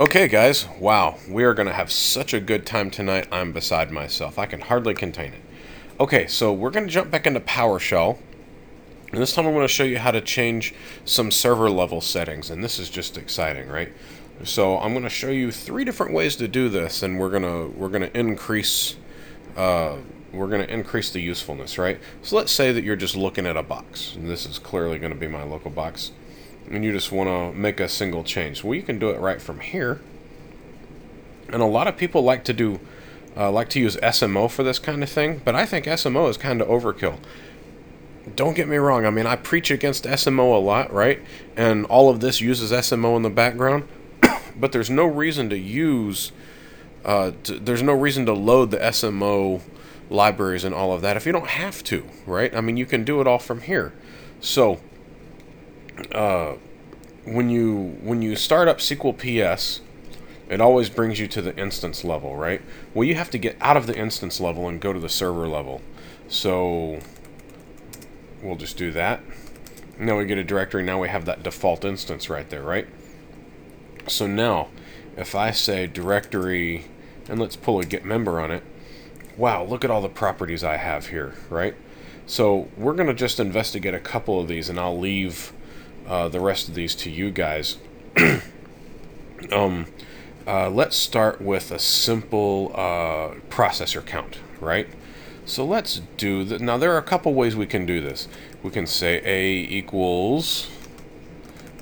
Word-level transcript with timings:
Okay, 0.00 0.26
guys, 0.26 0.66
wow, 0.80 1.18
we 1.28 1.44
are 1.44 1.54
going 1.54 1.68
to 1.68 1.72
have 1.72 1.92
such 1.92 2.34
a 2.34 2.40
good 2.40 2.66
time 2.66 2.90
tonight. 2.90 3.28
I'm 3.30 3.52
beside 3.52 3.92
myself. 3.92 4.40
I 4.40 4.46
can 4.46 4.60
hardly 4.60 4.92
contain 4.92 5.32
it. 5.32 5.40
Okay, 6.00 6.26
so 6.26 6.52
we're 6.52 6.72
going 6.72 6.86
to 6.86 6.92
jump 6.92 7.12
back 7.12 7.28
into 7.28 7.38
PowerShell. 7.38 8.18
And 9.12 9.22
this 9.22 9.32
time 9.32 9.46
I'm 9.46 9.52
going 9.52 9.62
to 9.62 9.72
show 9.72 9.84
you 9.84 10.00
how 10.00 10.10
to 10.10 10.20
change 10.20 10.74
some 11.04 11.30
server 11.30 11.70
level 11.70 12.00
settings. 12.00 12.50
And 12.50 12.64
this 12.64 12.80
is 12.80 12.90
just 12.90 13.16
exciting, 13.16 13.68
right? 13.68 13.92
So 14.42 14.80
I'm 14.80 14.94
going 14.94 15.04
to 15.04 15.08
show 15.08 15.28
you 15.28 15.52
three 15.52 15.84
different 15.84 16.12
ways 16.12 16.34
to 16.36 16.48
do 16.48 16.68
this, 16.68 17.04
and 17.04 17.20
we're 17.20 17.30
going 17.30 17.44
to 17.44 17.72
we're 17.78 17.88
going 17.88 18.02
to 18.02 18.18
increase 18.18 18.96
uh, 19.56 19.98
we're 20.32 20.48
going 20.48 20.66
to 20.66 20.74
increase 20.74 21.10
the 21.10 21.20
usefulness, 21.20 21.78
right? 21.78 22.00
So 22.22 22.34
let's 22.34 22.50
say 22.50 22.72
that 22.72 22.82
you're 22.82 22.96
just 22.96 23.14
looking 23.14 23.46
at 23.46 23.56
a 23.56 23.62
box, 23.62 24.16
and 24.16 24.28
this 24.28 24.44
is 24.44 24.58
clearly 24.58 24.98
going 24.98 25.12
to 25.12 25.18
be 25.18 25.28
my 25.28 25.44
local 25.44 25.70
box 25.70 26.10
and 26.70 26.84
you 26.84 26.92
just 26.92 27.12
want 27.12 27.28
to 27.28 27.58
make 27.58 27.80
a 27.80 27.88
single 27.88 28.24
change. 28.24 28.64
Well, 28.64 28.74
you 28.74 28.82
can 28.82 28.98
do 28.98 29.10
it 29.10 29.18
right 29.18 29.40
from 29.40 29.60
here. 29.60 30.00
And 31.48 31.62
a 31.62 31.66
lot 31.66 31.86
of 31.86 31.96
people 31.96 32.22
like 32.22 32.44
to 32.44 32.52
do 32.52 32.80
uh, 33.36 33.50
like 33.50 33.68
to 33.70 33.80
use 33.80 33.96
SMO 33.96 34.50
for 34.50 34.62
this 34.62 34.78
kind 34.78 35.02
of 35.02 35.08
thing, 35.08 35.40
but 35.44 35.54
I 35.54 35.66
think 35.66 35.86
SMO 35.86 36.28
is 36.28 36.36
kind 36.36 36.60
of 36.60 36.68
overkill. 36.68 37.18
Don't 38.36 38.54
get 38.54 38.68
me 38.68 38.76
wrong. 38.76 39.04
I 39.04 39.10
mean, 39.10 39.26
I 39.26 39.36
preach 39.36 39.70
against 39.70 40.04
SMO 40.04 40.54
a 40.54 40.58
lot, 40.58 40.92
right? 40.92 41.20
And 41.56 41.84
all 41.86 42.08
of 42.08 42.20
this 42.20 42.40
uses 42.40 42.72
SMO 42.72 43.16
in 43.16 43.22
the 43.22 43.30
background, 43.30 43.86
but 44.56 44.72
there's 44.72 44.88
no 44.88 45.04
reason 45.04 45.50
to 45.50 45.58
use. 45.58 46.32
Uh, 47.04 47.32
there's 47.44 47.82
no 47.82 47.92
reason 47.92 48.24
to 48.26 48.32
load 48.32 48.70
the 48.70 48.78
SMO 48.78 49.60
libraries 50.08 50.64
and 50.64 50.74
all 50.74 50.92
of 50.92 51.02
that 51.02 51.16
if 51.16 51.26
you 51.26 51.32
don't 51.32 51.48
have 51.48 51.82
to, 51.84 52.08
right? 52.26 52.54
I 52.54 52.60
mean, 52.60 52.76
you 52.76 52.86
can 52.86 53.04
do 53.04 53.20
it 53.20 53.26
all 53.26 53.38
from 53.38 53.62
here. 53.62 53.92
So 54.40 54.80
uh, 56.12 56.54
when 57.24 57.48
you 57.48 57.96
when 58.02 58.22
you 58.22 58.36
start 58.36 58.68
up 58.68 58.78
SQL 58.78 59.16
PS, 59.16 59.80
it 60.48 60.60
always 60.60 60.90
brings 60.90 61.18
you 61.18 61.26
to 61.28 61.42
the 61.42 61.56
instance 61.56 62.04
level, 62.04 62.36
right? 62.36 62.60
Well, 62.92 63.04
you 63.04 63.14
have 63.14 63.30
to 63.30 63.38
get 63.38 63.56
out 63.60 63.76
of 63.76 63.86
the 63.86 63.96
instance 63.96 64.40
level 64.40 64.68
and 64.68 64.80
go 64.80 64.92
to 64.92 65.00
the 65.00 65.08
server 65.08 65.48
level. 65.48 65.80
So 66.28 67.00
we'll 68.42 68.56
just 68.56 68.76
do 68.76 68.92
that. 68.92 69.22
Now 69.98 70.18
we 70.18 70.26
get 70.26 70.38
a 70.38 70.44
directory. 70.44 70.82
Now 70.82 71.00
we 71.00 71.08
have 71.08 71.24
that 71.24 71.42
default 71.42 71.84
instance 71.84 72.28
right 72.28 72.48
there, 72.50 72.62
right? 72.62 72.88
So 74.06 74.26
now, 74.26 74.68
if 75.16 75.34
I 75.34 75.50
say 75.50 75.86
directory, 75.86 76.86
and 77.28 77.40
let's 77.40 77.56
pull 77.56 77.80
a 77.80 77.86
get 77.86 78.04
member 78.04 78.40
on 78.40 78.50
it, 78.50 78.62
wow, 79.36 79.64
look 79.64 79.84
at 79.84 79.90
all 79.90 80.02
the 80.02 80.08
properties 80.08 80.62
I 80.62 80.76
have 80.76 81.06
here, 81.06 81.34
right? 81.48 81.74
So 82.26 82.68
we're 82.76 82.94
going 82.94 83.06
to 83.06 83.14
just 83.14 83.40
investigate 83.40 83.94
a 83.94 84.00
couple 84.00 84.40
of 84.40 84.48
these, 84.48 84.68
and 84.68 84.78
I'll 84.78 84.98
leave 84.98 85.52
uh, 86.06 86.28
the 86.28 86.40
rest 86.40 86.68
of 86.68 86.74
these 86.74 86.94
to 86.96 87.10
you 87.10 87.30
guys. 87.30 87.78
um, 89.52 89.86
uh, 90.46 90.68
let's 90.68 90.96
start 90.96 91.40
with 91.40 91.70
a 91.70 91.78
simple 91.78 92.70
uh, 92.74 93.34
processor 93.48 94.04
count, 94.04 94.38
right? 94.60 94.88
So 95.46 95.64
let's 95.64 96.00
do 96.16 96.44
that. 96.44 96.60
Now 96.60 96.78
there 96.78 96.92
are 96.92 96.98
a 96.98 97.02
couple 97.02 97.34
ways 97.34 97.56
we 97.56 97.66
can 97.66 97.86
do 97.86 98.00
this. 98.00 98.28
We 98.62 98.70
can 98.70 98.86
say 98.86 99.20
a 99.24 99.52
equals 99.70 100.70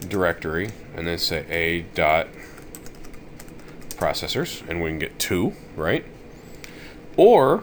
directory, 0.08 0.70
and 0.96 1.06
then 1.06 1.18
say 1.18 1.46
a 1.48 1.82
dot 1.94 2.28
processors, 3.90 4.68
and 4.68 4.82
we 4.82 4.90
can 4.90 4.98
get 4.98 5.18
two, 5.18 5.54
right? 5.76 6.04
Or 7.16 7.62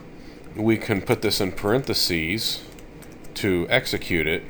we 0.55 0.77
can 0.77 1.01
put 1.01 1.21
this 1.21 1.41
in 1.41 1.51
parentheses 1.51 2.63
to 3.35 3.67
execute 3.69 4.27
it 4.27 4.43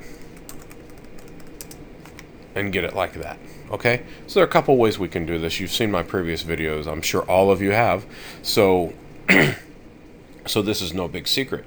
and 2.60 2.72
get 2.72 2.84
it 2.84 2.94
like 2.94 3.14
that. 3.14 3.38
Okay, 3.70 4.02
so 4.26 4.34
there 4.34 4.44
are 4.44 4.48
a 4.48 4.50
couple 4.50 4.76
ways 4.76 4.98
we 4.98 5.08
can 5.08 5.26
do 5.26 5.38
this. 5.38 5.58
You've 5.58 5.72
seen 5.72 5.90
my 5.90 6.02
previous 6.02 6.44
videos. 6.44 6.86
I'm 6.86 7.02
sure 7.02 7.22
all 7.22 7.50
of 7.50 7.60
you 7.60 7.72
have. 7.72 8.06
So, 8.42 8.92
so 10.46 10.62
this 10.62 10.80
is 10.80 10.94
no 10.94 11.08
big 11.08 11.26
secret. 11.26 11.64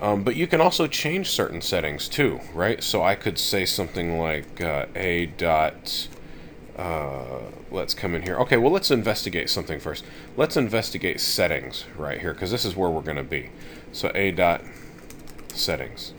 Um, 0.00 0.22
but 0.22 0.36
you 0.36 0.46
can 0.46 0.60
also 0.60 0.86
change 0.86 1.30
certain 1.30 1.60
settings 1.60 2.08
too, 2.08 2.40
right? 2.52 2.82
So 2.82 3.02
I 3.02 3.14
could 3.14 3.38
say 3.38 3.64
something 3.64 4.18
like 4.18 4.60
uh, 4.60 4.86
a 4.94 5.26
dot. 5.26 6.08
Uh, 6.76 7.40
let's 7.70 7.94
come 7.94 8.14
in 8.14 8.22
here. 8.22 8.36
Okay, 8.40 8.58
well 8.58 8.70
let's 8.70 8.90
investigate 8.90 9.48
something 9.48 9.80
first. 9.80 10.04
Let's 10.36 10.56
investigate 10.56 11.20
settings 11.20 11.86
right 11.96 12.20
here 12.20 12.34
because 12.34 12.50
this 12.50 12.66
is 12.66 12.76
where 12.76 12.90
we're 12.90 13.00
going 13.00 13.16
to 13.16 13.22
be. 13.22 13.50
So 13.92 14.12
a 14.14 14.30
dot 14.32 14.62
settings. 15.54 16.12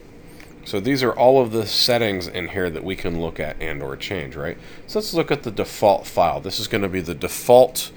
So 0.67 0.81
these 0.81 1.01
are 1.01 1.13
all 1.13 1.41
of 1.41 1.53
the 1.53 1.65
settings 1.65 2.27
in 2.27 2.49
here 2.49 2.69
that 2.69 2.83
we 2.83 2.97
can 2.97 3.21
look 3.21 3.39
at 3.39 3.55
and 3.61 3.81
or 3.81 3.95
change, 3.95 4.35
right? 4.35 4.57
So 4.85 4.99
let's 4.99 5.13
look 5.13 5.31
at 5.31 5.43
the 5.43 5.49
default 5.49 6.05
file. 6.05 6.41
This 6.41 6.59
is 6.59 6.67
going 6.67 6.81
to 6.81 6.89
be 6.89 6.99
the 6.99 7.15
default, 7.15 7.89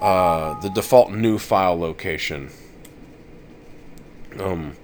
uh, 0.00 0.58
the 0.60 0.70
default 0.70 1.12
new 1.12 1.36
file 1.36 1.78
location. 1.78 2.48
Um, 4.40 4.76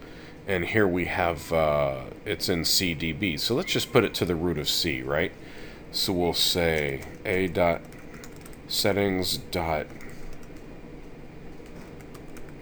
and 0.46 0.66
here 0.66 0.86
we 0.86 1.06
have, 1.06 1.50
uh, 1.54 2.02
it's 2.26 2.50
in 2.50 2.64
CDB. 2.64 3.40
So 3.40 3.54
let's 3.54 3.72
just 3.72 3.94
put 3.94 4.04
it 4.04 4.12
to 4.16 4.26
the 4.26 4.36
root 4.36 4.58
of 4.58 4.68
C, 4.68 5.00
right? 5.00 5.32
So 5.90 6.12
we'll 6.12 6.34
say 6.34 7.00
a 7.24 7.46
dot 7.46 7.80
settings 8.68 9.38
dot 9.38 9.86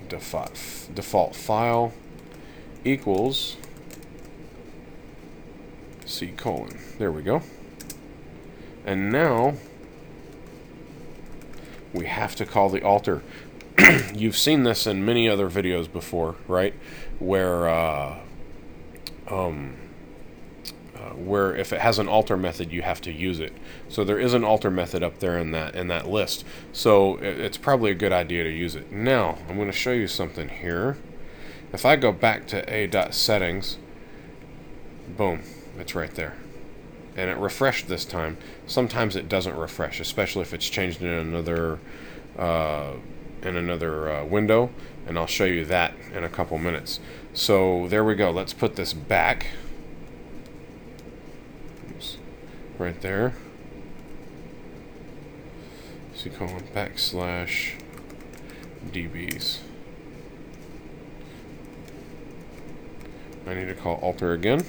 default 0.09 0.89
default 0.95 1.35
file 1.35 1.93
equals 2.85 3.57
C 6.11 6.29
colon. 6.29 6.79
There 6.99 7.13
we 7.13 7.23
go. 7.23 7.43
And 8.85 9.13
now 9.13 9.55
we 11.93 12.07
have 12.07 12.35
to 12.37 12.47
call 12.47 12.69
the 12.69 12.83
alter. 12.83 13.23
You've 14.15 14.37
seen 14.37 14.65
this 14.65 14.87
in 14.87 15.05
many 15.05 15.29
other 15.29 15.49
videos 15.49 15.91
before, 15.91 16.37
right? 16.47 16.75
Where 17.19 17.69
uh, 17.69 18.19
um, 19.29 19.77
uh, 20.95 21.11
where 21.11 21.55
if 21.55 21.73
it 21.73 21.81
has 21.81 21.99
an 21.99 22.09
alter 22.09 22.37
method, 22.37 22.73
you 22.73 22.83
have 22.83 23.01
to 23.03 23.13
use 23.13 23.41
it. 23.41 23.53
So 23.89 24.05
there 24.05 24.19
is 24.19 24.35
an 24.35 24.45
alter 24.45 24.71
method 24.71 25.03
up 25.03 25.19
there 25.21 25.39
in 25.39 25.53
that 25.53 25.75
in 25.75 25.89
that 25.89 26.09
list. 26.09 26.45
So 26.73 27.17
it's 27.17 27.57
probably 27.57 27.91
a 27.91 27.95
good 27.95 28.13
idea 28.13 28.45
to 28.45 28.51
use 28.51 28.75
it. 28.75 28.91
Now 28.93 29.39
I'm 29.49 29.57
going 29.57 29.71
to 29.71 29.73
show 29.73 29.93
you 29.93 30.09
something 30.09 30.49
here. 30.49 30.99
If 31.73 31.87
I 31.87 31.97
go 31.97 32.11
back 32.11 32.49
to 32.49 32.69
a 32.73 32.89
dot 32.89 33.15
settings, 33.15 33.79
boom, 35.17 35.43
it's 35.79 35.95
right 35.95 36.15
there. 36.15 36.35
And 37.17 37.31
it 37.31 37.37
refreshed 37.37 37.89
this 37.89 38.05
time. 38.05 38.39
Sometimes 38.67 39.17
it 39.17 39.29
doesn't 39.29 39.57
refresh, 39.57 40.01
especially 40.01 40.43
if 40.43 40.55
it's 40.55 40.69
changed 40.69 41.03
in 41.03 41.09
another 41.09 41.79
uh, 42.39 42.93
in 43.43 43.57
another 43.57 44.11
uh, 44.11 44.25
window. 44.25 44.71
And 45.07 45.19
I'll 45.19 45.27
show 45.27 45.45
you 45.45 45.65
that 45.65 45.95
in 46.15 46.25
a 46.25 46.29
couple 46.29 46.59
minutes. 46.59 47.01
So 47.33 47.89
there 47.89 48.05
we 48.05 48.15
go. 48.15 48.31
Let's 48.31 48.53
put 48.53 48.77
this 48.77 48.93
back. 48.93 49.47
Oops. 51.91 52.19
Right 52.79 53.01
there. 53.01 53.35
So 56.15 56.27
you 56.27 56.37
call 56.37 56.49
backslash 56.75 57.81
dbs. 58.93 59.61
I 63.47 63.55
need 63.55 63.69
to 63.69 63.75
call 63.75 63.97
alter 63.97 64.33
again. 64.33 64.65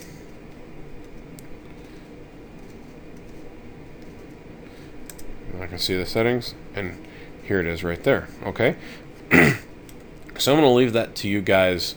Can 5.72 5.80
see 5.80 5.96
the 5.96 6.06
settings, 6.06 6.54
and 6.76 7.02
here 7.44 7.62
it 7.62 7.66
is 7.66 7.82
right 7.82 8.04
there. 8.04 8.28
Okay, 8.44 8.76
so 9.32 10.52
I'm 10.52 10.60
going 10.60 10.62
to 10.62 10.68
leave 10.68 10.92
that 10.92 11.16
to 11.16 11.30
you 11.30 11.42
guys 11.42 11.96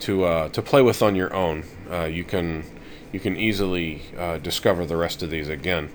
to 0.00 0.24
uh, 0.24 0.48
to 0.48 0.60
play 0.60 0.82
with 0.82 1.02
on 1.02 1.14
your 1.14 1.32
own. 1.32 1.62
Uh, 1.88 2.04
you 2.04 2.24
can 2.24 2.64
you 3.12 3.20
can 3.20 3.36
easily 3.36 4.02
uh, 4.18 4.38
discover 4.38 4.84
the 4.84 4.96
rest 4.96 5.22
of 5.22 5.30
these 5.30 5.48
again, 5.48 5.88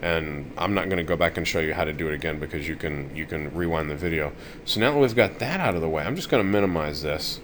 and 0.00 0.52
I'm 0.58 0.74
not 0.74 0.86
going 0.86 0.96
to 0.96 1.04
go 1.04 1.14
back 1.14 1.36
and 1.36 1.46
show 1.46 1.60
you 1.60 1.72
how 1.72 1.84
to 1.84 1.92
do 1.92 2.08
it 2.08 2.14
again 2.14 2.40
because 2.40 2.66
you 2.66 2.74
can 2.74 3.14
you 3.14 3.26
can 3.26 3.54
rewind 3.54 3.88
the 3.88 3.94
video. 3.94 4.32
So 4.64 4.80
now 4.80 4.90
that 4.92 4.98
we've 4.98 5.14
got 5.14 5.38
that 5.38 5.60
out 5.60 5.76
of 5.76 5.82
the 5.82 5.88
way, 5.88 6.02
I'm 6.02 6.16
just 6.16 6.30
going 6.30 6.42
to 6.42 6.50
minimize 6.50 7.02
this, 7.02 7.40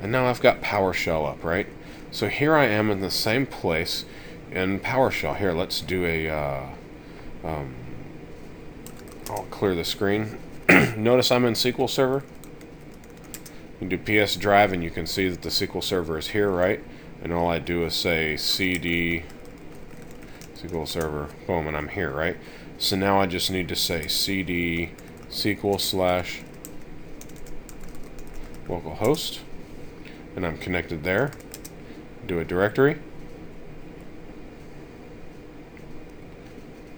and 0.00 0.10
now 0.10 0.26
I've 0.26 0.40
got 0.40 0.60
PowerShell 0.60 1.30
up, 1.30 1.44
right? 1.44 1.68
So 2.10 2.26
here 2.26 2.56
I 2.56 2.64
am 2.64 2.90
in 2.90 3.00
the 3.00 3.12
same 3.12 3.46
place 3.46 4.04
in 4.50 4.80
PowerShell. 4.80 5.36
Here, 5.36 5.52
let's 5.52 5.80
do 5.80 6.04
a 6.04 6.28
uh, 6.28 6.66
um, 7.44 7.76
I'll 9.30 9.44
clear 9.44 9.76
the 9.76 9.84
screen. 9.84 10.38
Notice 10.96 11.30
I'm 11.30 11.44
in 11.44 11.54
SQL 11.54 11.88
Server. 11.88 12.24
You 13.80 13.88
can 13.88 13.88
do 13.88 14.24
PS 14.24 14.34
Drive 14.34 14.72
and 14.72 14.82
you 14.82 14.90
can 14.90 15.06
see 15.06 15.28
that 15.28 15.42
the 15.42 15.50
SQL 15.50 15.84
Server 15.84 16.18
is 16.18 16.28
here, 16.28 16.50
right? 16.50 16.82
And 17.22 17.32
all 17.32 17.48
I 17.48 17.60
do 17.60 17.84
is 17.84 17.94
say 17.94 18.36
CD 18.36 19.22
SQL 20.56 20.88
Server, 20.88 21.28
boom, 21.46 21.68
and 21.68 21.76
I'm 21.76 21.88
here, 21.88 22.10
right? 22.10 22.36
So 22.76 22.96
now 22.96 23.20
I 23.20 23.26
just 23.26 23.52
need 23.52 23.68
to 23.68 23.76
say 23.76 24.08
CD 24.08 24.90
SQL 25.28 25.80
slash 25.80 26.42
localhost, 28.66 29.38
and 30.34 30.44
I'm 30.44 30.58
connected 30.58 31.04
there. 31.04 31.30
Do 32.26 32.40
a 32.40 32.44
directory. 32.44 32.98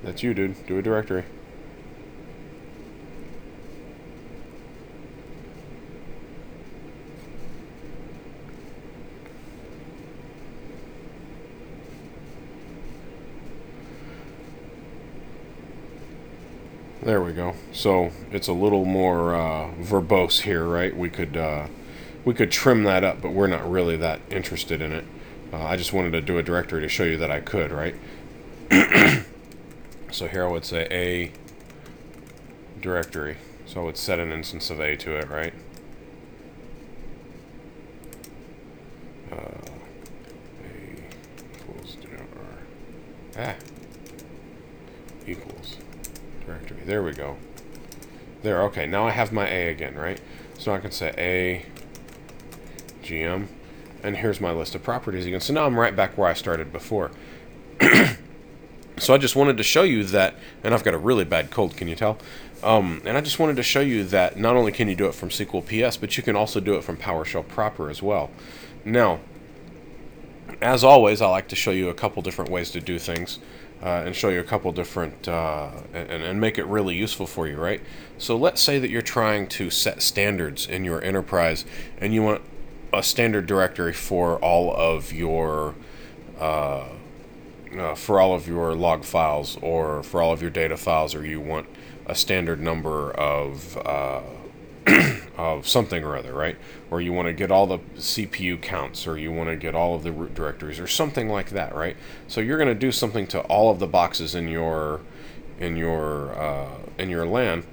That's 0.03 0.23
you, 0.23 0.33
dude. 0.33 0.67
Do 0.67 0.79
a 0.79 0.83
directory. 0.83 1.25
There 17.03 17.21
we 17.21 17.33
go. 17.33 17.57
So 17.73 18.13
it's 18.31 18.47
a 18.47 18.53
little 18.53 18.85
more 18.85 19.35
uh, 19.35 19.73
verbose 19.81 20.43
here, 20.43 20.65
right? 20.65 20.97
We 20.97 21.11
could 21.11 21.37
uh, 21.37 21.67
we 22.25 22.33
could 22.33 22.53
trim 22.53 22.85
that 22.85 23.03
up, 23.03 23.21
but 23.21 23.33
we're 23.33 23.49
not 23.49 23.69
really 23.69 23.97
that 23.97 24.21
interested 24.31 24.81
in 24.81 24.93
it. 24.93 25.05
Uh, 25.53 25.65
I 25.65 25.77
just 25.77 25.93
wanted 25.93 26.13
to 26.13 26.21
do 26.21 26.39
a 26.39 26.45
directory 26.45 26.81
to 26.81 26.89
show 26.89 27.03
you 27.03 27.17
that 27.17 27.31
I 27.31 27.41
could, 27.41 27.73
right? 27.73 27.97
so 30.13 30.29
here 30.29 30.47
I 30.47 30.49
would 30.49 30.65
say 30.65 30.87
a 30.93 31.33
directory. 32.81 33.37
So 33.67 33.81
I 33.81 33.85
would 33.85 33.97
set 33.97 34.21
an 34.21 34.31
instance 34.31 34.71
of 34.71 34.79
a 34.79 34.97
to 34.99 35.17
it, 35.17 35.29
right? 35.29 35.55
Uh, 39.33 39.37
a 40.63 41.03
equals 41.59 41.97
ah 43.37 43.55
equals 45.27 45.82
directory. 46.53 46.83
There 46.85 47.03
we 47.03 47.13
go. 47.13 47.37
There, 48.43 48.63
okay, 48.65 48.87
now 48.87 49.07
I 49.07 49.11
have 49.11 49.33
my 49.33 49.49
A 49.49 49.69
again, 49.71 49.95
right? 49.95 50.21
So 50.59 50.73
I 50.73 50.79
can 50.79 50.91
say 50.91 51.13
A 51.17 51.67
GM, 53.05 53.47
and 54.03 54.17
here's 54.17 54.41
my 54.41 54.53
list 54.53 54.75
of 54.75 54.83
properties 54.83 55.27
again. 55.27 55.41
So 55.41 55.53
now 55.53 55.67
I'm 55.67 55.79
right 55.79 55.95
back 55.95 56.19
where 56.19 56.29
I 56.29 56.35
started 56.35 56.73
before. 56.73 57.11
so 58.99 59.15
I 59.15 59.19
just 59.19 59.37
wanted 59.37 59.57
to 59.57 59.63
show 59.63 59.83
you 59.83 60.05
that, 60.05 60.35
and 60.63 60.75
I've 60.75 60.85
got 60.85 60.95
a 60.95 60.99
really 60.99 61.25
bad 61.25 61.51
cold, 61.51 61.77
can 61.77 61.89
you 61.89 61.95
tell? 61.95 62.19
Um, 62.63 63.03
and 63.05 63.17
I 63.17 63.21
just 63.21 63.39
wanted 63.39 63.57
to 63.57 63.63
show 63.63 63.81
you 63.81 64.05
that 64.05 64.39
not 64.39 64.57
only 64.57 64.71
can 64.71 64.89
you 64.89 64.95
do 64.95 65.07
it 65.07 65.15
from 65.15 65.31
SQL 65.31 65.65
PS, 65.65 65.97
but 65.97 66.17
you 66.17 66.23
can 66.23 66.37
also 66.37 66.61
do 66.61 66.75
it 66.75 66.85
from 66.85 66.97
PowerShell 66.97 67.47
proper 67.49 67.91
as 67.91 68.03
well. 68.03 68.31
Now, 68.85 69.21
as 70.61 70.85
always, 70.85 71.21
I 71.21 71.29
like 71.29 71.49
to 71.49 71.57
show 71.57 71.73
you 71.73 71.89
a 71.89 71.95
couple 71.95 72.23
different 72.23 72.51
ways 72.51 72.71
to 72.73 72.81
do 72.81 72.99
things 72.99 73.41
uh, 73.83 74.05
and 74.07 74.15
show 74.15 74.29
you 74.29 74.41
a 74.41 74.45
couple 74.45 74.71
different 74.73 75.27
uh, 75.27 75.71
and, 75.93 76.23
and 76.23 76.41
make 76.41 76.59
it 76.59 76.67
really 76.67 76.95
useful 76.95 77.27
for 77.27 77.49
you, 77.49 77.57
right? 77.57 77.81
So 78.19 78.37
let's 78.37 78.61
say 78.61 78.79
that 78.79 78.91
you're 78.91 79.03
trying 79.03 79.49
to 79.49 79.71
set 79.71 80.03
standards 80.03 80.67
in 80.67 80.85
your 80.85 81.03
enterprise 81.03 81.65
and 81.99 82.15
you 82.15 82.23
want 82.23 82.43
a 82.93 83.03
standard 83.03 83.47
directory 83.47 83.93
for 83.93 84.39
all 84.39 84.75
of 84.75 85.13
your 85.13 85.75
uh, 86.39 86.85
uh, 87.77 87.95
for 87.95 88.21
all 88.21 88.35
of 88.35 88.47
your 88.47 88.75
log 88.75 89.05
files 89.05 89.57
or 89.63 90.03
for 90.03 90.21
all 90.21 90.33
of 90.33 90.43
your 90.43 90.51
data 90.51 90.77
files, 90.77 91.15
or 91.15 91.25
you 91.25 91.41
want 91.41 91.67
a 92.07 92.15
standard 92.15 92.61
number 92.61 93.11
of 93.13 93.77
uh, 93.79 94.21
of 95.37 95.67
something 95.67 96.05
or 96.05 96.17
other, 96.17 96.33
right? 96.33 96.57
Or 96.91 97.01
you 97.01 97.13
want 97.13 97.27
to 97.27 97.33
get 97.33 97.51
all 97.51 97.67
the 97.67 97.79
CPU 97.97 98.61
counts, 98.61 99.07
or 99.07 99.19
you 99.19 99.33
want 99.33 99.49
to 99.49 99.57
get 99.57 99.75
all 99.75 99.95
of 99.95 100.03
the 100.03 100.13
root 100.13 100.35
directories, 100.35 100.79
or 100.79 100.87
something 100.87 101.29
like 101.29 101.51
that, 101.51 101.75
right? 101.75 101.97
So 102.29 102.41
you're 102.41 102.59
going 102.59 102.69
to 102.69 102.75
do 102.75 102.93
something 102.93 103.27
to 103.29 103.41
all 103.43 103.71
of 103.71 103.79
the 103.79 103.87
boxes 103.87 104.35
in 104.35 104.49
your 104.49 105.01
in 105.59 105.77
your 105.77 106.39
uh, 106.39 106.69
in 106.99 107.09
your 107.09 107.27
LAN. 107.27 107.65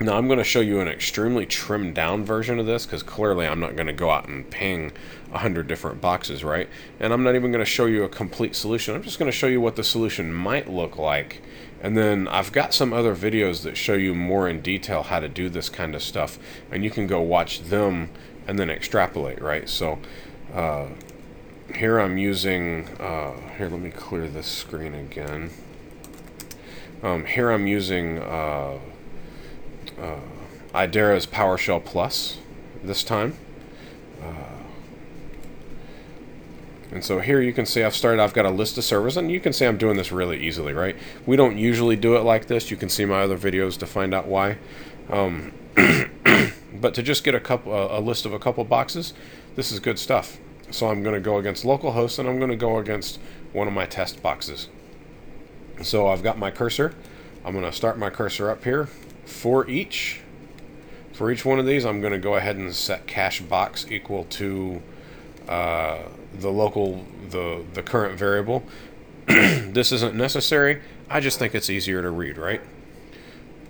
Now 0.00 0.16
I'm 0.16 0.26
going 0.26 0.38
to 0.38 0.44
show 0.44 0.60
you 0.60 0.80
an 0.80 0.88
extremely 0.88 1.46
trimmed 1.46 1.94
down 1.94 2.24
version 2.24 2.58
of 2.58 2.66
this 2.66 2.84
because 2.84 3.04
clearly 3.04 3.46
I'm 3.46 3.60
not 3.60 3.76
going 3.76 3.86
to 3.86 3.92
go 3.92 4.10
out 4.10 4.26
and 4.26 4.48
ping 4.50 4.90
a 5.32 5.38
hundred 5.38 5.68
different 5.68 6.00
boxes, 6.00 6.42
right? 6.42 6.68
And 6.98 7.12
I'm 7.12 7.22
not 7.22 7.36
even 7.36 7.52
going 7.52 7.64
to 7.64 7.70
show 7.70 7.86
you 7.86 8.02
a 8.02 8.08
complete 8.08 8.56
solution. 8.56 8.96
I'm 8.96 9.02
just 9.02 9.20
going 9.20 9.30
to 9.30 9.36
show 9.36 9.46
you 9.46 9.60
what 9.60 9.76
the 9.76 9.84
solution 9.84 10.32
might 10.32 10.68
look 10.68 10.98
like 10.98 11.42
and 11.80 11.96
then 11.96 12.28
I've 12.28 12.52
got 12.52 12.72
some 12.72 12.92
other 12.92 13.14
videos 13.14 13.62
that 13.62 13.76
show 13.76 13.94
you 13.94 14.14
more 14.14 14.48
in 14.48 14.60
detail 14.60 15.02
how 15.02 15.20
to 15.20 15.28
do 15.28 15.48
this 15.48 15.68
kind 15.68 15.94
of 15.94 16.02
stuff, 16.02 16.38
and 16.70 16.82
you 16.84 16.90
can 16.90 17.06
go 17.06 17.20
watch 17.20 17.62
them 17.64 18.10
and 18.46 18.58
then 18.58 18.70
extrapolate, 18.70 19.40
right? 19.40 19.68
So 19.68 19.98
uh, 20.52 20.86
here 21.74 21.98
I'm 21.98 22.18
using, 22.18 22.88
uh, 23.00 23.32
here 23.56 23.68
let 23.68 23.80
me 23.80 23.90
clear 23.90 24.28
this 24.28 24.46
screen 24.46 24.94
again. 24.94 25.50
Um, 27.02 27.26
here 27.26 27.50
I'm 27.50 27.66
using 27.66 28.18
uh, 28.18 28.78
uh 30.00 30.20
Idera's 30.74 31.26
PowerShell 31.26 31.84
Plus 31.84 32.38
this 32.82 33.04
time. 33.04 33.36
And 36.94 37.04
so 37.04 37.18
here 37.18 37.40
you 37.40 37.52
can 37.52 37.66
see 37.66 37.82
I've 37.82 37.96
started, 37.96 38.22
I've 38.22 38.32
got 38.32 38.46
a 38.46 38.50
list 38.50 38.78
of 38.78 38.84
servers, 38.84 39.16
and 39.16 39.28
you 39.28 39.40
can 39.40 39.52
see 39.52 39.66
I'm 39.66 39.76
doing 39.76 39.96
this 39.96 40.12
really 40.12 40.40
easily, 40.40 40.72
right? 40.72 40.96
We 41.26 41.34
don't 41.34 41.58
usually 41.58 41.96
do 41.96 42.14
it 42.14 42.20
like 42.20 42.46
this. 42.46 42.70
You 42.70 42.76
can 42.76 42.88
see 42.88 43.04
my 43.04 43.22
other 43.22 43.36
videos 43.36 43.76
to 43.80 43.86
find 43.86 44.14
out 44.14 44.28
why. 44.28 44.58
Um, 45.10 45.52
but 46.72 46.94
to 46.94 47.02
just 47.02 47.24
get 47.24 47.34
a 47.34 47.40
couple, 47.40 47.74
a 47.74 47.98
list 47.98 48.26
of 48.26 48.32
a 48.32 48.38
couple 48.38 48.62
boxes, 48.62 49.12
this 49.56 49.72
is 49.72 49.80
good 49.80 49.98
stuff. 49.98 50.38
So 50.70 50.88
I'm 50.88 51.02
going 51.02 51.16
to 51.16 51.20
go 51.20 51.36
against 51.36 51.64
localhost, 51.64 52.20
and 52.20 52.28
I'm 52.28 52.38
going 52.38 52.52
to 52.52 52.56
go 52.56 52.78
against 52.78 53.18
one 53.52 53.66
of 53.66 53.74
my 53.74 53.86
test 53.86 54.22
boxes. 54.22 54.68
So 55.82 56.06
I've 56.06 56.22
got 56.22 56.38
my 56.38 56.52
cursor. 56.52 56.94
I'm 57.44 57.54
going 57.54 57.64
to 57.64 57.72
start 57.72 57.98
my 57.98 58.08
cursor 58.08 58.50
up 58.50 58.62
here. 58.62 58.88
For 59.24 59.68
each, 59.68 60.20
for 61.12 61.32
each 61.32 61.44
one 61.44 61.58
of 61.58 61.66
these, 61.66 61.84
I'm 61.84 62.00
going 62.00 62.12
to 62.12 62.20
go 62.20 62.36
ahead 62.36 62.54
and 62.54 62.72
set 62.72 63.08
cache 63.08 63.40
box 63.40 63.84
equal 63.90 64.26
to 64.30 64.80
the 65.46 66.50
local, 66.50 67.04
the, 67.30 67.64
the 67.74 67.82
current 67.82 68.18
variable. 68.18 68.64
this 69.26 69.92
isn't 69.92 70.14
necessary. 70.14 70.80
I 71.08 71.20
just 71.20 71.38
think 71.38 71.54
it's 71.54 71.70
easier 71.70 72.02
to 72.02 72.10
read, 72.10 72.38
right? 72.38 72.60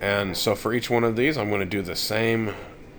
And 0.01 0.35
so 0.35 0.55
for 0.55 0.73
each 0.73 0.89
one 0.89 1.03
of 1.03 1.15
these, 1.15 1.37
I'm 1.37 1.49
going 1.49 1.61
to 1.61 1.65
do 1.65 1.81
the 1.81 1.95
same 1.95 2.53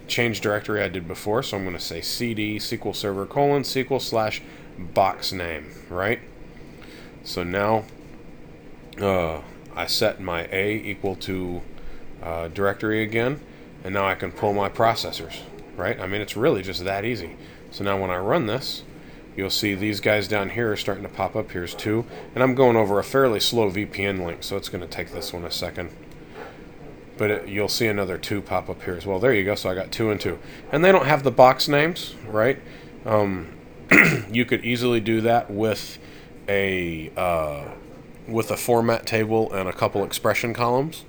change 0.08 0.40
directory 0.40 0.82
I 0.82 0.88
did 0.88 1.06
before. 1.06 1.42
So 1.42 1.56
I'm 1.56 1.64
going 1.64 1.76
to 1.76 1.82
say 1.82 2.00
cd 2.00 2.58
SQL 2.58 2.94
Server 2.94 3.26
colon 3.26 3.62
SQL 3.62 4.00
slash 4.00 4.42
box 4.78 5.32
name, 5.32 5.72
right? 5.88 6.20
So 7.24 7.42
now 7.42 7.84
uh, 9.00 9.40
I 9.74 9.86
set 9.86 10.20
my 10.20 10.48
A 10.52 10.76
equal 10.76 11.16
to 11.16 11.62
uh, 12.22 12.48
directory 12.48 13.02
again, 13.02 13.40
and 13.84 13.92
now 13.94 14.06
I 14.06 14.14
can 14.14 14.32
pull 14.32 14.52
my 14.52 14.68
processors, 14.68 15.40
right? 15.76 16.00
I 16.00 16.06
mean, 16.06 16.20
it's 16.20 16.36
really 16.36 16.62
just 16.62 16.84
that 16.84 17.04
easy. 17.04 17.36
So 17.70 17.84
now 17.84 18.00
when 18.00 18.10
I 18.10 18.18
run 18.18 18.46
this, 18.46 18.82
you'll 19.36 19.50
see 19.50 19.74
these 19.74 20.00
guys 20.00 20.26
down 20.28 20.50
here 20.50 20.72
are 20.72 20.76
starting 20.76 21.04
to 21.04 21.08
pop 21.08 21.36
up. 21.36 21.50
Here's 21.50 21.74
two. 21.74 22.06
And 22.34 22.42
I'm 22.42 22.54
going 22.54 22.76
over 22.76 22.98
a 22.98 23.04
fairly 23.04 23.40
slow 23.40 23.70
VPN 23.70 24.24
link, 24.24 24.42
so 24.42 24.56
it's 24.56 24.68
going 24.68 24.82
to 24.82 24.88
take 24.88 25.12
this 25.12 25.32
one 25.32 25.44
a 25.44 25.50
second. 25.50 25.90
But 27.18 27.30
it, 27.30 27.48
you'll 27.48 27.68
see 27.68 27.86
another 27.86 28.18
two 28.18 28.42
pop 28.42 28.68
up 28.68 28.82
here 28.82 28.94
as 28.94 29.06
well. 29.06 29.18
There 29.18 29.32
you 29.32 29.44
go. 29.44 29.54
So 29.54 29.70
I 29.70 29.74
got 29.74 29.90
two 29.90 30.10
and 30.10 30.20
two. 30.20 30.38
And 30.70 30.84
they 30.84 30.92
don't 30.92 31.06
have 31.06 31.22
the 31.22 31.30
box 31.30 31.68
names, 31.68 32.14
right? 32.26 32.60
Um, 33.04 33.48
you 34.30 34.44
could 34.44 34.64
easily 34.64 35.00
do 35.00 35.20
that 35.22 35.50
with 35.50 35.98
a 36.48 37.10
uh, 37.16 37.70
with 38.26 38.50
a 38.50 38.56
format 38.56 39.06
table 39.06 39.52
and 39.52 39.68
a 39.68 39.72
couple 39.72 40.04
expression 40.04 40.52
columns. 40.52 41.04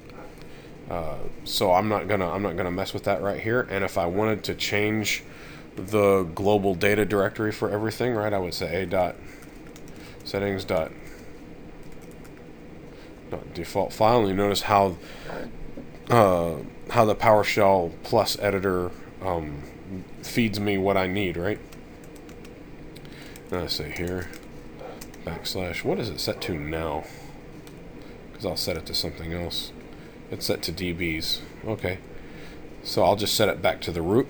Uh, 0.90 1.18
so 1.44 1.74
I'm 1.74 1.90
not 1.90 2.08
gonna 2.08 2.30
I'm 2.30 2.44
not 2.44 2.56
gonna 2.56 2.72
mess 2.72 2.94
with 2.94 3.04
that 3.04 3.22
right 3.22 3.42
here. 3.42 3.68
And 3.70 3.84
if 3.84 3.98
I 3.98 4.06
wanted 4.06 4.44
to 4.46 4.56
change 4.56 5.24
the 5.78 6.24
global 6.24 6.76
data 6.76 7.06
directory 7.06 7.52
for 7.52 7.70
everything, 7.70 8.14
right? 8.14 8.34
I 8.34 8.40
would 8.40 8.54
say 8.54 8.84
a 8.84 8.86
dot 8.86 9.16
settings 10.24 10.66
dot, 10.66 10.92
default 13.54 13.94
file. 13.94 14.20
And 14.20 14.30
you 14.30 14.36
notice 14.36 14.64
how 14.64 14.98
uh, 16.10 16.56
how 16.90 17.06
the 17.06 17.16
PowerShell 17.16 17.92
Plus 18.04 18.38
editor 18.40 18.92
um, 19.22 19.64
feeds 20.22 20.60
me 20.60 20.78
what 20.78 20.98
I 20.98 21.08
need, 21.08 21.38
right? 21.38 21.60
And 23.52 23.62
I 23.62 23.68
say 23.68 23.92
here 23.92 24.30
backslash. 25.26 25.84
What 25.84 26.00
is 26.00 26.10
it 26.10 26.20
set 26.20 26.42
to 26.42 26.58
now? 26.58 27.06
Because 28.32 28.46
I'll 28.46 28.58
set 28.58 28.78
it 28.78 28.86
to 28.88 28.94
something 28.94 29.34
else. 29.34 29.72
It's 30.32 30.46
set 30.46 30.62
to 30.64 30.74
DBs. 30.74 31.40
Okay. 31.66 32.00
So 32.84 33.04
I'll 33.04 33.16
just 33.16 33.36
set 33.36 33.50
it 33.50 33.62
back 33.62 33.82
to 33.82 33.92
the 33.92 34.02
root. 34.02 34.28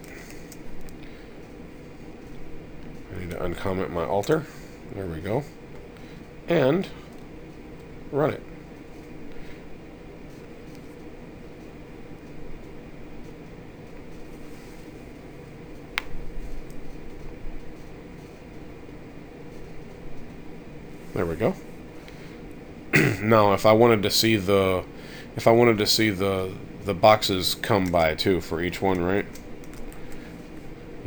To 3.29 3.35
uncomment 3.35 3.91
my 3.91 4.05
alter. 4.05 4.45
There 4.93 5.05
we 5.05 5.19
go. 5.19 5.43
And 6.47 6.87
run 8.11 8.31
it. 8.31 8.41
There 21.13 21.25
we 21.25 21.35
go. 21.35 21.55
now, 23.21 23.53
if 23.53 23.65
I 23.65 23.73
wanted 23.73 24.03
to 24.03 24.09
see 24.09 24.37
the, 24.37 24.85
if 25.35 25.47
I 25.47 25.51
wanted 25.51 25.77
to 25.79 25.85
see 25.87 26.11
the 26.11 26.53
the 26.85 26.93
boxes 26.93 27.53
come 27.55 27.91
by 27.91 28.15
too 28.15 28.39
for 28.39 28.61
each 28.61 28.81
one, 28.81 29.03
right? 29.03 29.25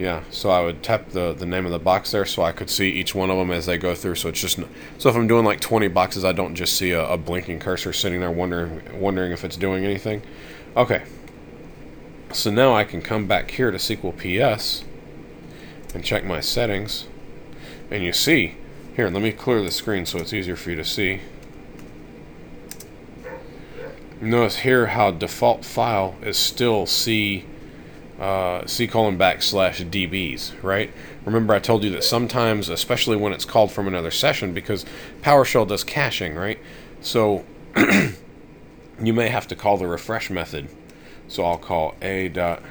Yeah, 0.01 0.23
so 0.31 0.49
I 0.49 0.63
would 0.63 0.83
tap 0.83 1.11
the, 1.11 1.35
the 1.35 1.45
name 1.45 1.67
of 1.67 1.73
the 1.73 1.79
box 1.79 2.13
there 2.13 2.25
so 2.25 2.43
I 2.43 2.53
could 2.53 2.71
see 2.71 2.89
each 2.89 3.15
one 3.15 3.29
of 3.29 3.37
them 3.37 3.51
as 3.51 3.67
they 3.67 3.77
go 3.77 3.95
through. 3.95 4.15
So 4.15 4.31
it's 4.31 4.41
just 4.41 4.59
so 4.97 5.11
if 5.11 5.15
I'm 5.15 5.27
doing 5.27 5.45
like 5.45 5.61
20 5.61 5.89
boxes, 5.89 6.25
I 6.25 6.33
don't 6.33 6.55
just 6.55 6.75
see 6.79 6.93
a, 6.93 7.07
a 7.07 7.19
blinking 7.19 7.59
cursor 7.61 7.93
sitting 7.93 8.21
there 8.21 8.31
wondering 8.31 8.99
wondering 8.99 9.31
if 9.31 9.45
it's 9.45 9.59
doing 9.59 9.85
anything. 9.85 10.23
Okay, 10.75 11.03
so 12.33 12.51
now 12.51 12.75
I 12.75 12.85
can 12.85 13.03
come 13.03 13.27
back 13.27 13.51
here 13.51 13.71
to 13.71 13.77
SQL 13.77 14.17
PS 14.17 14.85
and 15.95 16.03
check 16.03 16.25
my 16.25 16.41
settings, 16.41 17.07
and 17.91 18.03
you 18.03 18.15
see 18.15 18.55
here. 18.97 19.11
Let 19.11 19.23
me 19.23 19.33
clear 19.33 19.61
the 19.61 19.71
screen 19.71 20.07
so 20.07 20.19
it's 20.19 20.33
easier 20.33 20.57
for 20.57 20.71
you 20.71 20.77
to 20.77 20.85
see. 20.85 21.21
Notice 24.19 24.61
here 24.61 24.87
how 24.87 25.11
default 25.11 25.67
file 25.67 26.17
is 26.23 26.39
still 26.39 26.87
C 26.87 27.45
uh, 28.21 28.67
C 28.67 28.87
colon 28.87 29.19
backslash 29.19 29.89
DBs, 29.91 30.63
right? 30.63 30.93
Remember 31.25 31.55
I 31.55 31.59
told 31.59 31.83
you 31.83 31.91
that 31.91 32.05
sometimes, 32.05 32.69
especially 32.69 33.17
when 33.17 33.33
it's 33.33 33.47
called 33.47 33.73
from 33.73 33.89
another 33.89 34.11
session, 34.11 34.53
because 34.53 34.85
PowerShell 35.23 35.67
does 35.67 35.83
caching, 35.83 36.35
right? 36.35 36.59
So 37.01 37.47
you 37.77 39.15
may 39.15 39.29
have 39.29 39.49
to 39.49 39.57
call 39.57 39.79
the 39.79 39.87
refresh 39.87 40.29
method. 40.29 40.69
So 41.29 41.45
I'll 41.45 41.59
call 41.59 41.95
a 42.03 42.29
dot 42.29 42.63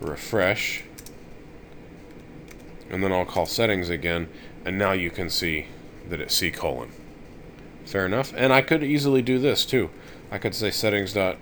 refresh, 0.00 0.82
and 2.88 3.02
then 3.02 3.12
I'll 3.12 3.24
call 3.26 3.46
settings 3.46 3.90
again, 3.90 4.28
and 4.64 4.78
now 4.78 4.92
you 4.92 5.10
can 5.10 5.28
see 5.28 5.66
that 6.08 6.20
it's 6.20 6.34
C 6.34 6.50
colon. 6.50 6.90
Fair 7.84 8.06
enough. 8.06 8.32
And 8.36 8.52
I 8.52 8.62
could 8.62 8.82
easily 8.82 9.22
do 9.22 9.38
this 9.38 9.66
too. 9.66 9.90
I 10.30 10.38
could 10.38 10.54
say 10.54 10.70
settings 10.70 11.12
dot 11.12 11.36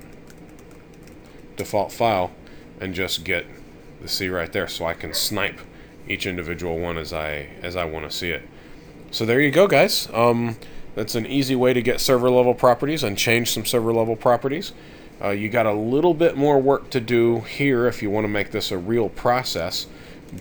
default 1.56 1.92
file 1.92 2.32
and 2.80 2.94
just 2.94 3.24
get 3.24 3.46
the 4.02 4.08
C 4.08 4.28
right 4.28 4.52
there 4.52 4.68
so 4.68 4.86
I 4.86 4.94
can 4.94 5.14
snipe 5.14 5.60
each 6.08 6.26
individual 6.26 6.78
one 6.78 6.98
as 6.98 7.12
I 7.12 7.48
as 7.62 7.76
I 7.76 7.84
want 7.84 8.10
to 8.10 8.16
see 8.16 8.30
it. 8.30 8.48
So 9.10 9.24
there 9.24 9.40
you 9.40 9.50
go 9.50 9.66
guys. 9.66 10.08
Um, 10.12 10.56
that's 10.94 11.14
an 11.14 11.26
easy 11.26 11.56
way 11.56 11.72
to 11.72 11.82
get 11.82 12.00
server 12.00 12.30
level 12.30 12.54
properties 12.54 13.02
and 13.02 13.18
change 13.18 13.50
some 13.50 13.64
server 13.64 13.92
level 13.92 14.16
properties. 14.16 14.72
Uh, 15.22 15.30
you 15.30 15.48
got 15.48 15.66
a 15.66 15.72
little 15.72 16.14
bit 16.14 16.36
more 16.36 16.60
work 16.60 16.90
to 16.90 17.00
do 17.00 17.40
here 17.40 17.86
if 17.86 18.02
you 18.02 18.10
want 18.10 18.24
to 18.24 18.28
make 18.28 18.50
this 18.50 18.70
a 18.70 18.78
real 18.78 19.08
process, 19.08 19.86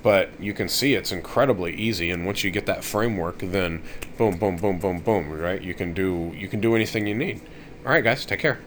but 0.01 0.29
you 0.39 0.53
can 0.53 0.67
see 0.67 0.95
it's 0.95 1.11
incredibly 1.11 1.73
easy. 1.75 2.09
And 2.09 2.25
once 2.25 2.43
you 2.43 2.51
get 2.51 2.65
that 2.65 2.83
framework, 2.83 3.39
then 3.39 3.83
boom, 4.17 4.37
boom, 4.37 4.57
boom, 4.57 4.79
boom, 4.79 4.99
boom, 4.99 5.31
right? 5.31 5.61
You 5.61 5.73
can 5.73 5.93
do 5.93 6.33
you 6.35 6.47
can 6.47 6.59
do 6.59 6.75
anything 6.75 7.07
you 7.07 7.15
need. 7.15 7.41
All 7.85 7.91
right, 7.91 8.03
guys, 8.03 8.25
take 8.25 8.39
care. 8.39 8.59